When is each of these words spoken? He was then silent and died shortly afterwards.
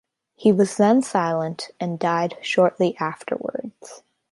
He 0.35 0.51
was 0.51 0.77
then 0.77 1.03
silent 1.03 1.69
and 1.79 1.99
died 1.99 2.35
shortly 2.41 2.97
afterwards. 2.97 4.01